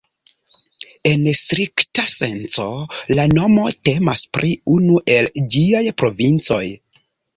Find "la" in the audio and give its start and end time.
3.19-3.27